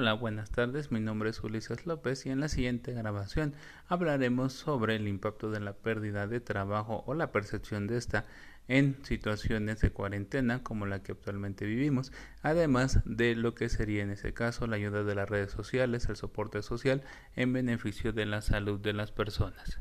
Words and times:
Hola, 0.00 0.14
buenas 0.14 0.50
tardes. 0.50 0.90
Mi 0.90 0.98
nombre 0.98 1.28
es 1.28 1.44
Ulises 1.44 1.84
López 1.84 2.24
y 2.24 2.30
en 2.30 2.40
la 2.40 2.48
siguiente 2.48 2.94
grabación 2.94 3.52
hablaremos 3.86 4.54
sobre 4.54 4.96
el 4.96 5.06
impacto 5.06 5.50
de 5.50 5.60
la 5.60 5.74
pérdida 5.74 6.26
de 6.26 6.40
trabajo 6.40 7.04
o 7.06 7.12
la 7.12 7.32
percepción 7.32 7.86
de 7.86 7.98
esta 7.98 8.24
en 8.66 8.96
situaciones 9.04 9.82
de 9.82 9.90
cuarentena 9.90 10.62
como 10.62 10.86
la 10.86 11.02
que 11.02 11.12
actualmente 11.12 11.66
vivimos, 11.66 12.12
además 12.40 13.00
de 13.04 13.34
lo 13.34 13.54
que 13.54 13.68
sería 13.68 14.02
en 14.02 14.10
ese 14.10 14.32
caso 14.32 14.66
la 14.66 14.76
ayuda 14.76 15.04
de 15.04 15.14
las 15.14 15.28
redes 15.28 15.50
sociales, 15.50 16.08
el 16.08 16.16
soporte 16.16 16.62
social 16.62 17.02
en 17.36 17.52
beneficio 17.52 18.14
de 18.14 18.24
la 18.24 18.40
salud 18.40 18.80
de 18.80 18.94
las 18.94 19.12
personas. 19.12 19.80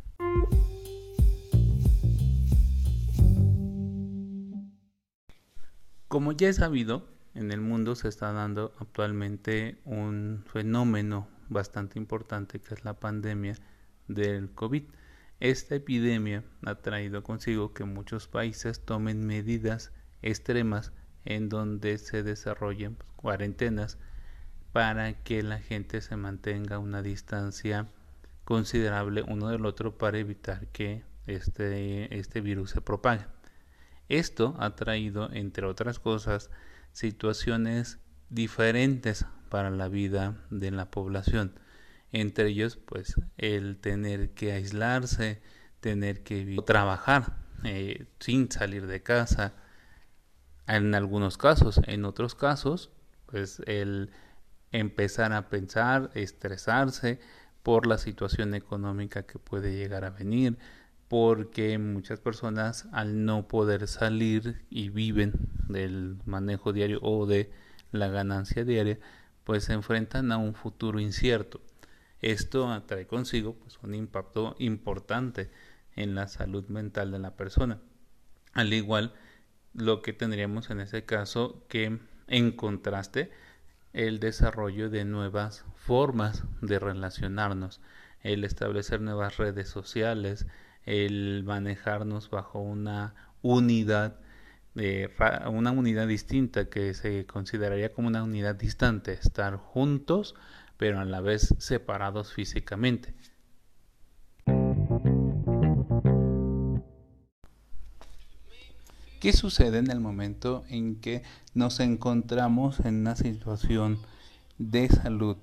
Como 6.09 6.33
ya 6.33 6.49
he 6.49 6.53
sabido, 6.53 7.07
en 7.35 7.51
el 7.51 7.61
mundo 7.61 7.95
se 7.95 8.07
está 8.07 8.33
dando 8.33 8.73
actualmente 8.79 9.79
un 9.85 10.43
fenómeno 10.45 11.27
bastante 11.49 11.99
importante 11.99 12.59
que 12.59 12.73
es 12.73 12.83
la 12.83 12.99
pandemia 12.99 13.55
del 14.07 14.51
COVID. 14.51 14.83
Esta 15.39 15.75
epidemia 15.75 16.43
ha 16.65 16.75
traído 16.75 17.23
consigo 17.23 17.73
que 17.73 17.85
muchos 17.85 18.27
países 18.27 18.83
tomen 18.83 19.25
medidas 19.25 19.91
extremas 20.21 20.91
en 21.25 21.49
donde 21.49 21.97
se 21.97 22.23
desarrollen 22.23 22.97
cuarentenas 23.15 23.97
para 24.71 25.23
que 25.23 25.43
la 25.43 25.59
gente 25.59 26.01
se 26.01 26.15
mantenga 26.15 26.79
una 26.79 27.01
distancia 27.01 27.87
considerable 28.43 29.23
uno 29.27 29.49
del 29.49 29.65
otro 29.65 29.97
para 29.97 30.17
evitar 30.17 30.67
que 30.67 31.03
este, 31.27 32.17
este 32.17 32.41
virus 32.41 32.71
se 32.71 32.81
propague. 32.81 33.25
Esto 34.09 34.55
ha 34.59 34.75
traído, 34.75 35.29
entre 35.31 35.67
otras 35.67 35.99
cosas, 35.99 36.49
situaciones 36.93 37.99
diferentes 38.29 39.25
para 39.49 39.69
la 39.69 39.87
vida 39.87 40.35
de 40.49 40.71
la 40.71 40.91
población. 40.91 41.59
Entre 42.11 42.49
ellos, 42.49 42.77
pues, 42.77 43.15
el 43.37 43.77
tener 43.77 44.31
que 44.31 44.51
aislarse, 44.53 45.41
tener 45.79 46.23
que 46.23 46.57
trabajar 46.65 47.37
eh, 47.63 48.07
sin 48.19 48.51
salir 48.51 48.87
de 48.87 49.03
casa, 49.03 49.53
en 50.67 50.93
algunos 50.93 51.37
casos, 51.37 51.81
en 51.85 52.05
otros 52.05 52.35
casos, 52.35 52.91
pues, 53.25 53.61
el 53.65 54.11
empezar 54.71 55.33
a 55.33 55.49
pensar, 55.49 56.11
estresarse 56.13 57.19
por 57.63 57.87
la 57.87 57.97
situación 57.97 58.53
económica 58.53 59.23
que 59.23 59.39
puede 59.39 59.75
llegar 59.75 60.05
a 60.05 60.11
venir, 60.11 60.57
porque 61.09 61.77
muchas 61.79 62.19
personas 62.19 62.87
al 62.93 63.25
no 63.25 63.47
poder 63.47 63.87
salir 63.87 64.61
y 64.69 64.89
viven 64.89 65.33
del 65.67 66.17
manejo 66.25 66.71
diario 66.71 66.99
o 67.01 67.25
de 67.25 67.51
la 67.91 68.07
ganancia 68.07 68.63
diaria, 68.63 68.99
pues 69.43 69.65
se 69.65 69.73
enfrentan 69.73 70.31
a 70.31 70.37
un 70.37 70.53
futuro 70.53 70.99
incierto. 70.99 71.61
Esto 72.21 72.83
trae 72.85 73.07
consigo 73.07 73.55
pues, 73.55 73.79
un 73.81 73.95
impacto 73.95 74.55
importante 74.59 75.49
en 75.95 76.13
la 76.13 76.27
salud 76.27 76.67
mental 76.67 77.11
de 77.11 77.19
la 77.19 77.35
persona. 77.35 77.81
Al 78.53 78.71
igual 78.71 79.13
lo 79.73 80.03
que 80.03 80.13
tendríamos 80.13 80.69
en 80.69 80.79
ese 80.79 81.05
caso 81.05 81.65
que 81.69 81.99
en 82.27 82.51
contraste 82.51 83.31
el 83.93 84.19
desarrollo 84.19 84.91
de 84.91 85.05
nuevas 85.05 85.65
formas 85.75 86.43
de 86.61 86.77
relacionarnos, 86.77 87.81
el 88.21 88.43
establecer 88.43 89.01
nuevas 89.01 89.37
redes 89.37 89.69
sociales, 89.69 90.45
el 90.89 91.43
manejarnos 91.45 92.31
bajo 92.31 92.59
una 92.59 93.13
unidad 93.43 94.15
de 94.73 95.11
una 95.51 95.71
unidad 95.71 96.07
distinta 96.07 96.69
que 96.69 96.93
se 96.93 97.25
consideraría 97.25 97.93
como 97.93 98.07
una 98.07 98.23
unidad 98.23 98.55
distante, 98.55 99.13
estar 99.13 99.55
juntos 99.57 100.35
pero 100.77 100.99
a 100.99 101.05
la 101.05 101.21
vez 101.21 101.53
separados 101.59 102.33
físicamente. 102.33 103.13
¿Qué 109.19 109.33
sucede 109.33 109.77
en 109.77 109.91
el 109.91 109.99
momento 109.99 110.63
en 110.69 111.01
que 111.01 111.21
nos 111.53 111.81
encontramos 111.81 112.79
en 112.79 113.01
una 113.01 113.17
situación 113.17 113.99
de 114.57 114.87
salud 114.87 115.37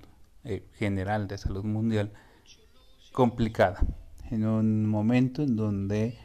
eh, 0.45 0.67
general, 0.79 1.29
de 1.29 1.37
salud 1.37 1.62
mundial, 1.62 2.11
complicada? 3.12 3.85
En 4.31 4.47
un 4.47 4.87
momento 4.87 5.42
en 5.42 5.56
donde 5.56 6.19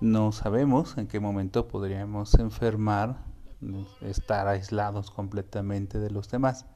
no 0.00 0.32
sabemos 0.32 0.98
en 0.98 1.06
qué 1.06 1.20
momento 1.20 1.68
podríamos 1.68 2.34
enfermar, 2.34 3.24
estar 4.02 4.46
aislados 4.46 5.10
completamente 5.10 5.98
de 5.98 6.10
los 6.10 6.28
demás. 6.30 6.66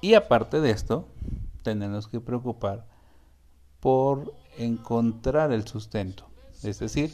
Y 0.00 0.14
aparte 0.14 0.60
de 0.60 0.70
esto, 0.70 1.08
tenemos 1.62 2.08
que 2.08 2.20
preocupar 2.20 2.86
por 3.80 4.34
encontrar 4.58 5.52
el 5.52 5.66
sustento. 5.66 6.28
Es 6.62 6.78
decir, 6.80 7.12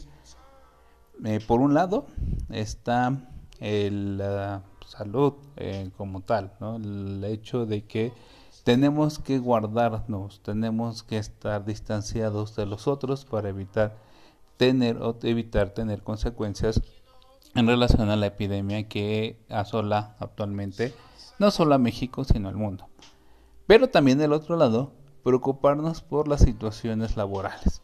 eh, 1.24 1.40
por 1.46 1.60
un 1.60 1.74
lado 1.74 2.06
está 2.50 3.28
la 3.60 4.62
salud 4.86 5.34
eh, 5.56 5.90
como 5.96 6.22
tal, 6.22 6.52
el 6.60 7.22
hecho 7.24 7.66
de 7.66 7.84
que 7.84 8.12
tenemos 8.64 9.18
que 9.18 9.38
guardarnos, 9.38 10.40
tenemos 10.42 11.02
que 11.02 11.18
estar 11.18 11.64
distanciados 11.64 12.54
de 12.56 12.66
los 12.66 12.86
otros 12.86 13.24
para 13.24 13.48
evitar 13.48 13.96
tener 14.56 14.98
evitar 15.22 15.70
tener 15.70 16.02
consecuencias 16.02 16.80
en 17.54 17.66
relación 17.66 18.10
a 18.10 18.16
la 18.16 18.26
epidemia 18.26 18.88
que 18.88 19.38
asola 19.48 20.16
actualmente 20.20 20.94
no 21.38 21.50
solo 21.50 21.74
a 21.74 21.78
México 21.78 22.24
sino 22.24 22.48
al 22.48 22.56
mundo. 22.56 22.86
Pero 23.66 23.88
también 23.88 24.18
del 24.18 24.32
otro 24.32 24.56
lado, 24.56 24.92
preocuparnos 25.22 26.02
por 26.02 26.28
las 26.28 26.40
situaciones 26.40 27.16
laborales. 27.16 27.82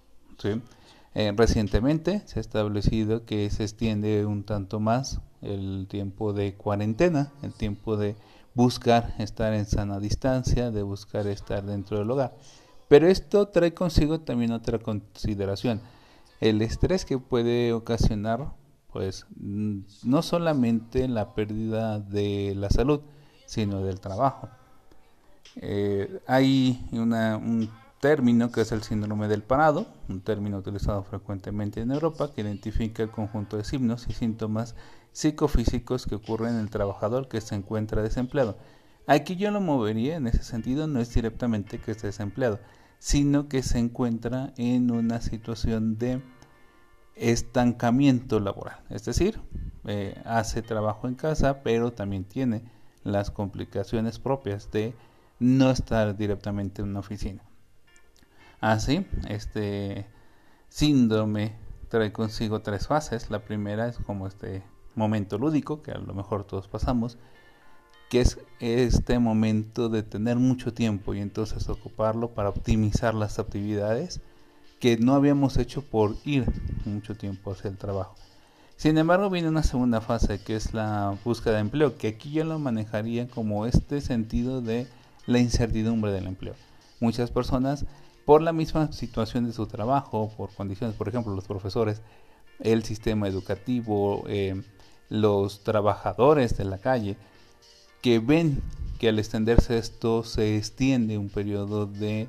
Eh, 1.15 1.33
recientemente 1.37 2.23
se 2.27 2.39
ha 2.39 2.41
establecido 2.41 3.25
que 3.25 3.51
se 3.51 3.65
extiende 3.65 4.25
un 4.27 4.45
tanto 4.45 4.79
más 4.79 5.21
el 5.43 5.87
tiempo 5.89 6.33
de 6.33 6.55
cuarentena, 6.55 7.33
el 7.43 7.53
tiempo 7.53 7.97
de 7.97 8.15
buscar 8.59 9.15
estar 9.19 9.55
en 9.55 9.67
sana 9.67 10.01
distancia, 10.01 10.73
de 10.73 10.83
buscar 10.83 11.29
estar 11.29 11.65
dentro 11.65 11.97
del 12.01 12.11
hogar. 12.11 12.35
Pero 12.89 13.07
esto 13.07 13.47
trae 13.47 13.73
consigo 13.73 14.19
también 14.19 14.51
otra 14.51 14.81
consideración, 14.81 15.81
el 16.41 16.61
estrés 16.61 17.05
que 17.05 17.19
puede 17.19 17.73
ocasionar, 17.73 18.53
pues, 18.93 19.27
no 19.39 20.23
solamente 20.23 21.07
la 21.07 21.35
pérdida 21.35 22.01
de 22.01 22.55
la 22.57 22.69
salud, 22.69 23.01
sino 23.47 23.81
del 23.85 24.01
trabajo. 24.01 24.49
Eh, 25.55 26.21
hay 26.27 26.85
una, 26.91 27.37
un 27.37 27.71
término 28.01 28.53
que 28.53 28.61
es 28.61 28.73
el 28.73 28.83
síndrome 28.83 29.29
del 29.29 29.43
parado, 29.43 29.87
un 30.09 30.21
término 30.21 30.59
utilizado 30.59 31.03
frecuentemente 31.03 31.81
en 31.81 31.91
Europa 31.91 32.33
que 32.33 32.43
identifica 32.43 33.03
el 33.03 33.11
conjunto 33.11 33.57
de 33.57 33.65
signos 33.65 34.07
y 34.09 34.13
síntomas 34.13 34.75
psicofísicos 35.13 36.07
que 36.07 36.15
ocurren 36.15 36.55
en 36.55 36.61
el 36.61 36.71
trabajador 36.71 37.29
que 37.29 37.41
se 37.41 37.55
encuentra 37.55 38.03
desempleado. 38.03 38.57
Aquí 39.07 39.37
yo 39.37 39.51
lo 39.51 39.61
movería 39.61 40.17
en 40.17 40.27
ese 40.27 40.45
sentido, 40.45 40.87
no 40.87 41.01
es 41.01 41.13
directamente 41.13 41.81
que 41.81 41.93
esté 41.93 42.09
desempleado, 42.09 42.61
sino 42.99 43.49
que 43.49 43.63
se 43.63 43.79
encuentra 43.79 44.53
en 44.57 44.91
una 44.91 45.21
situación 45.21 45.99
de 45.99 46.21
estancamiento 47.15 48.39
laboral, 48.39 48.81
es 48.91 49.05
decir, 49.05 49.41
eh, 49.87 50.21
hace 50.25 50.63
trabajo 50.63 51.09
en 51.09 51.15
casa, 51.15 51.63
pero 51.63 51.93
también 51.93 52.25
tiene 52.25 52.63
las 53.03 53.31
complicaciones 53.31 54.19
propias 54.19 54.71
de 54.71 54.95
no 55.41 55.71
estar 55.71 56.17
directamente 56.17 56.83
en 56.83 56.91
una 56.91 57.01
oficina. 57.01 57.48
Así, 58.61 59.07
este 59.29 60.07
síndrome 60.69 61.55
trae 61.89 62.13
consigo 62.13 62.61
tres 62.61 62.87
fases. 62.87 63.31
La 63.31 63.41
primera 63.41 63.89
es 63.89 63.99
como 63.99 64.27
este 64.27 64.63
momento 64.95 65.39
lúdico, 65.39 65.83
que 65.83 65.93
a 65.93 65.99
lo 65.99 66.15
mejor 66.15 66.45
todos 66.45 66.67
pasamos, 66.69 67.19
que 68.11 68.21
es 68.21 68.39
este 68.59 69.19
momento 69.19 69.89
de 69.89 70.03
tener 70.03 70.37
mucho 70.37 70.75
tiempo 70.75 71.15
y 71.15 71.21
entonces 71.21 71.69
ocuparlo 71.69 72.31
para 72.31 72.49
optimizar 72.49 73.15
las 73.15 73.39
actividades 73.39 74.21
que 74.81 74.97
no 74.97 75.15
habíamos 75.15 75.57
hecho 75.57 75.83
por 75.83 76.17
ir 76.25 76.47
mucho 76.85 77.17
tiempo 77.17 77.53
hacia 77.53 77.71
el 77.71 77.77
trabajo. 77.77 78.15
Sin 78.77 78.97
embargo, 78.97 79.29
viene 79.29 79.49
una 79.49 79.65
segunda 79.65 80.01
fase 80.01 80.41
que 80.41 80.55
es 80.55 80.73
la 80.73 81.17
búsqueda 81.25 81.55
de 81.55 81.61
empleo, 81.61 81.97
que 81.97 82.09
aquí 82.09 82.31
yo 82.31 82.45
lo 82.45 82.59
manejaría 82.59 83.29
como 83.29 83.67
este 83.67 84.01
sentido 84.01 84.63
de 84.63 84.87
la 85.27 85.41
incertidumbre 85.41 86.13
del 86.13 86.29
empleo. 86.29 86.55
Muchas 87.01 87.31
personas 87.31 87.87
por 88.29 88.43
la 88.43 88.53
misma 88.53 88.93
situación 88.93 89.47
de 89.47 89.55
su 89.55 89.67
trabajo, 89.67 90.31
por 90.37 90.53
condiciones, 90.53 90.95
por 90.95 91.09
ejemplo, 91.09 91.35
los 91.35 91.47
profesores, 91.47 92.03
el 92.61 92.85
sistema 92.85 93.27
educativo, 93.27 94.25
eh, 94.29 94.63
los 95.09 95.65
trabajadores 95.65 96.55
de 96.59 96.67
la 96.67 96.77
calle, 96.77 97.17
que 98.03 98.19
ven 98.19 98.61
que 98.99 99.09
al 99.09 99.19
extenderse 99.19 99.79
esto 99.79 100.25
se 100.25 100.59
extiende 100.59 101.17
un 101.17 101.31
periodo 101.31 101.87
de 101.87 102.29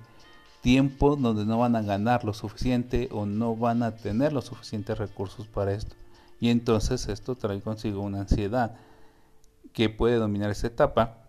tiempo 0.61 1.17
donde 1.17 1.43
no 1.43 1.57
van 1.57 1.75
a 1.75 1.81
ganar 1.81 2.23
lo 2.23 2.33
suficiente 2.33 3.09
o 3.11 3.25
no 3.25 3.57
van 3.57 3.83
a 3.83 3.97
tener 3.97 4.31
los 4.31 4.45
suficientes 4.45 4.97
recursos 4.97 5.47
para 5.47 5.73
esto. 5.73 5.97
Y 6.39 6.49
entonces 6.49 7.09
esto 7.09 7.35
trae 7.35 7.59
consigo 7.59 7.99
una 7.99 8.21
ansiedad 8.21 8.77
que 9.73 9.89
puede 9.89 10.15
dominar 10.15 10.49
esta 10.49 10.67
etapa 10.67 11.28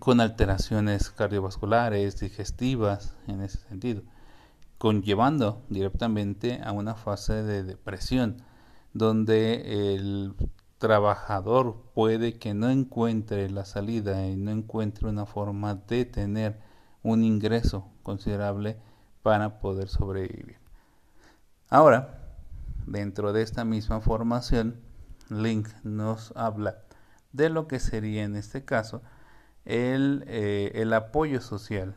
con 0.00 0.20
alteraciones 0.20 1.10
cardiovasculares, 1.10 2.20
digestivas, 2.20 3.14
en 3.26 3.42
ese 3.42 3.58
sentido, 3.58 4.02
conllevando 4.76 5.64
directamente 5.68 6.60
a 6.62 6.72
una 6.72 6.94
fase 6.94 7.42
de 7.42 7.62
depresión, 7.62 8.42
donde 8.92 9.94
el 9.94 10.34
trabajador 10.78 11.82
puede 11.94 12.38
que 12.38 12.54
no 12.54 12.70
encuentre 12.70 13.50
la 13.50 13.64
salida 13.64 14.26
y 14.26 14.36
no 14.36 14.50
encuentre 14.50 15.08
una 15.08 15.26
forma 15.26 15.74
de 15.74 16.04
tener 16.04 16.60
un 17.02 17.24
ingreso 17.24 17.88
considerable 18.02 18.76
para 19.22 19.60
poder 19.60 19.88
sobrevivir. 19.88 20.58
Ahora, 21.68 22.36
dentro 22.86 23.32
de 23.32 23.42
esta 23.42 23.64
misma 23.64 24.00
formación, 24.00 24.80
Link 25.28 25.68
nos 25.82 26.32
habla 26.36 26.78
de 27.32 27.50
lo 27.50 27.68
que 27.68 27.80
sería 27.80 28.24
en 28.24 28.36
este 28.36 28.64
caso 28.64 29.02
el, 29.68 30.24
eh, 30.26 30.72
el 30.74 30.92
apoyo 30.92 31.40
social. 31.40 31.94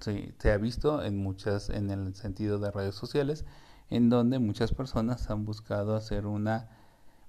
Sí, 0.00 0.32
se 0.38 0.50
ha 0.50 0.56
visto 0.56 1.04
en 1.04 1.18
muchas, 1.18 1.68
en 1.68 1.90
el 1.90 2.14
sentido 2.14 2.58
de 2.58 2.70
redes 2.70 2.94
sociales, 2.94 3.44
en 3.90 4.08
donde 4.08 4.38
muchas 4.38 4.72
personas 4.72 5.30
han 5.30 5.44
buscado 5.44 5.94
hacer 5.94 6.26
una 6.26 6.70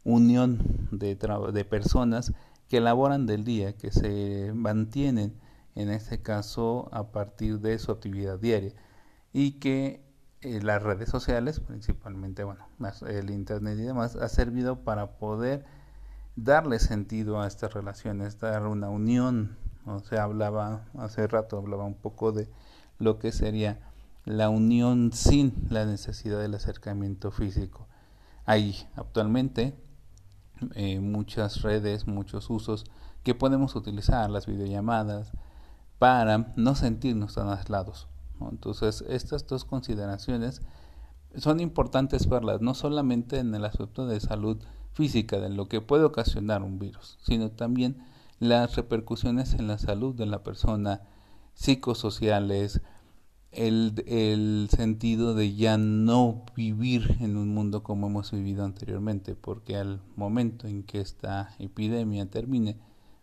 unión 0.06 0.88
de, 0.92 1.16
de 1.16 1.66
personas 1.66 2.34
que 2.70 2.80
laboran 2.80 3.26
del 3.26 3.44
día, 3.44 3.76
que 3.76 3.92
se 3.92 4.54
mantienen 4.56 5.36
en 5.76 5.90
este 5.90 6.22
caso 6.22 6.90
a 6.94 7.12
partir 7.12 7.60
de 7.60 7.78
su 7.78 7.92
actividad 7.92 8.40
diaria 8.40 8.74
y 9.34 9.60
que 9.60 10.04
eh, 10.42 10.62
las 10.62 10.82
redes 10.82 11.10
sociales, 11.10 11.60
principalmente 11.60 12.46
bueno, 12.46 12.66
el 13.08 13.30
internet 13.30 13.78
y 13.78 13.84
demás, 13.84 14.16
ha 14.16 14.30
servido 14.30 14.84
para 14.84 15.18
poder 15.18 15.66
darle 16.36 16.80
sentido 16.80 17.42
a 17.42 17.48
estas 17.48 17.74
relaciones, 17.74 18.40
dar 18.40 18.66
una 18.66 18.90
unión. 18.90 19.58
O 19.86 20.00
sea, 20.00 20.24
hablaba 20.24 20.86
hace 20.98 21.28
rato, 21.28 21.58
hablaba 21.58 21.86
un 21.86 21.96
poco 21.96 22.32
de 22.32 22.50
lo 23.00 23.20
que 23.20 23.32
sería 23.32 23.80
la 24.26 24.50
unión 24.50 25.12
sin 25.14 25.68
la 25.70 25.86
necesidad 25.86 26.40
del 26.40 26.56
acercamiento 26.56 27.32
físico. 27.32 27.88
Hay 28.46 28.88
actualmente 28.96 29.76
eh, 30.76 31.00
muchas 31.00 31.62
redes, 31.62 32.08
muchos 32.08 32.50
usos 32.50 32.86
que 33.24 33.36
podemos 33.36 33.76
utilizar, 33.76 34.30
las 34.30 34.46
videollamadas, 34.46 35.32
para 35.98 36.54
no 36.56 36.76
sentirnos 36.76 37.36
tan 37.36 37.50
aislados. 37.50 38.08
Entonces, 38.50 39.04
estas 39.08 39.46
dos 39.46 39.66
consideraciones 39.66 40.62
son 41.36 41.60
importantes 41.60 42.28
verlas, 42.28 42.62
no 42.62 42.74
solamente 42.74 43.40
en 43.40 43.54
el 43.54 43.66
aspecto 43.66 44.08
de 44.08 44.20
salud 44.20 44.58
física, 44.94 45.40
de 45.40 45.50
lo 45.50 45.68
que 45.68 45.82
puede 45.82 46.04
ocasionar 46.04 46.64
un 46.64 46.80
virus, 46.80 47.18
sino 47.22 47.52
también 47.52 48.04
las 48.42 48.76
repercusiones 48.76 49.54
en 49.54 49.68
la 49.68 49.78
salud 49.78 50.16
de 50.16 50.26
la 50.26 50.42
persona, 50.42 51.04
psicosociales, 51.54 52.82
el, 53.52 54.04
el 54.08 54.68
sentido 54.72 55.36
de 55.36 55.54
ya 55.54 55.78
no 55.78 56.44
vivir 56.56 57.18
en 57.20 57.38
un 57.38 57.54
mundo 57.54 57.84
como 57.84 58.08
hemos 58.08 58.32
vivido 58.32 58.66
anteriormente, 58.66 59.36
porque 59.36 59.78
al 59.78 60.02
momento 60.16 60.68
en 60.68 60.82
que 60.82 61.02
esta 61.02 61.54
epidemia 61.60 62.32
termine, 62.32 62.80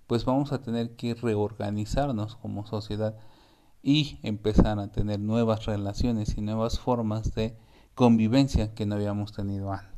pues 0.07 0.25
vamos 0.25 0.53
a 0.53 0.63
tener 0.63 0.95
que 0.95 1.15
reorganizarnos 1.15 2.37
como 2.37 2.65
sociedad 2.65 3.17
y 3.83 4.21
empezar 4.23 4.79
a 4.79 4.93
tener 4.93 5.19
nuevas 5.19 5.67
relaciones 5.67 6.39
y 6.39 6.43
nuevas 6.43 6.79
formas 6.79 7.35
de 7.35 7.57
convivencia 7.97 8.73
que 8.73 8.87
no 8.87 8.95
habíamos 8.95 9.33
tenido 9.33 9.73
antes. 9.73 9.98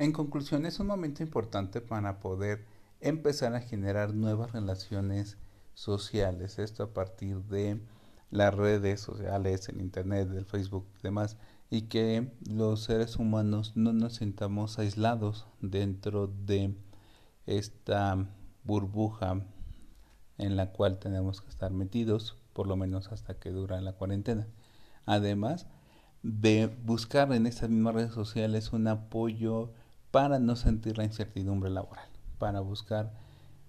En 0.00 0.12
conclusión, 0.12 0.64
es 0.64 0.80
un 0.80 0.86
momento 0.86 1.22
importante 1.22 1.82
para 1.82 2.20
poder 2.20 2.64
empezar 3.02 3.54
a 3.54 3.60
generar 3.60 4.14
nuevas 4.14 4.50
relaciones 4.50 5.36
sociales. 5.74 6.58
Esto 6.58 6.84
a 6.84 6.94
partir 6.94 7.42
de 7.42 7.82
las 8.30 8.54
redes 8.54 9.02
sociales, 9.02 9.68
el 9.68 9.82
Internet, 9.82 10.30
el 10.34 10.46
Facebook 10.46 10.86
y 11.00 11.02
demás, 11.02 11.36
y 11.68 11.82
que 11.82 12.32
los 12.50 12.82
seres 12.84 13.16
humanos 13.16 13.72
no 13.74 13.92
nos 13.92 14.14
sintamos 14.14 14.78
aislados 14.78 15.46
dentro 15.60 16.28
de 16.28 16.74
esta 17.44 18.26
burbuja 18.64 19.44
en 20.38 20.56
la 20.56 20.72
cual 20.72 20.98
tenemos 20.98 21.42
que 21.42 21.50
estar 21.50 21.72
metidos, 21.72 22.38
por 22.54 22.66
lo 22.66 22.74
menos 22.74 23.12
hasta 23.12 23.38
que 23.38 23.50
dura 23.50 23.78
la 23.82 23.92
cuarentena. 23.92 24.48
Además 25.04 25.66
de 26.22 26.74
buscar 26.86 27.30
en 27.34 27.46
estas 27.46 27.68
mismas 27.68 27.94
redes 27.94 28.14
sociales 28.14 28.72
un 28.72 28.88
apoyo 28.88 29.74
para 30.10 30.38
no 30.38 30.56
sentir 30.56 30.98
la 30.98 31.04
incertidumbre 31.04 31.70
laboral, 31.70 32.08
para 32.38 32.60
buscar 32.60 33.12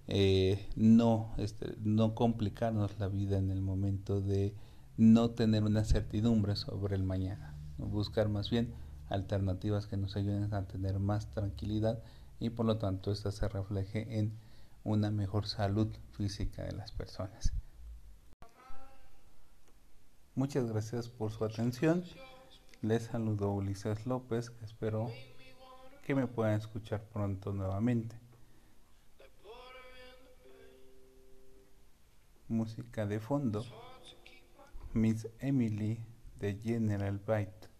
eh, 0.08 0.68
no, 0.74 1.32
este, 1.38 1.76
no 1.82 2.14
complicarnos 2.14 2.98
la 2.98 3.08
vida 3.08 3.38
en 3.38 3.50
el 3.50 3.60
momento 3.60 4.20
de 4.20 4.54
no 4.96 5.30
tener 5.30 5.64
una 5.64 5.84
certidumbre 5.84 6.56
sobre 6.56 6.96
el 6.96 7.04
mañana, 7.04 7.54
buscar 7.78 8.28
más 8.28 8.50
bien 8.50 8.74
alternativas 9.08 9.86
que 9.86 9.96
nos 9.96 10.16
ayuden 10.16 10.52
a 10.54 10.66
tener 10.66 10.98
más 10.98 11.30
tranquilidad 11.30 12.02
y 12.40 12.50
por 12.50 12.66
lo 12.66 12.78
tanto 12.78 13.12
esta 13.12 13.30
se 13.30 13.48
refleje 13.48 14.18
en 14.18 14.32
una 14.84 15.10
mejor 15.10 15.46
salud 15.46 15.88
física 16.12 16.64
de 16.64 16.72
las 16.72 16.92
personas. 16.92 17.52
Muchas 20.34 20.66
gracias 20.66 21.08
por 21.08 21.30
su 21.30 21.44
atención. 21.44 22.02
Les 22.80 23.04
saludo 23.04 23.52
Ulises 23.52 24.06
López. 24.06 24.50
Espero 24.62 25.10
que 26.02 26.14
me 26.14 26.26
puedan 26.26 26.58
escuchar 26.58 27.02
pronto 27.04 27.52
nuevamente. 27.52 28.16
Música 32.48 33.06
de 33.06 33.18
fondo. 33.18 33.64
Miss 34.92 35.26
Emily 35.38 36.04
de 36.38 36.56
General 36.56 37.18
Byte. 37.18 37.70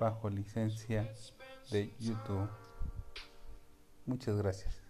Bajo 0.00 0.30
licencia 0.30 1.12
de 1.70 1.94
YouTube. 2.00 2.48
Muchas 4.06 4.36
gracias. 4.36 4.89